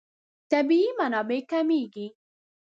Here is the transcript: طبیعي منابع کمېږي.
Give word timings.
طبیعي 0.51 0.89
منابع 0.99 1.39
کمېږي. 1.51 2.07